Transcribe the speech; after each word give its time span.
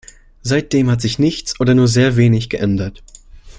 Seitdem 0.41 0.89
hat 0.89 0.99
sich 0.99 1.19
nichts, 1.19 1.59
oder 1.59 1.75
nur 1.75 1.87
sehr 1.87 2.15
wenig, 2.15 2.49
geändert. 2.49 3.03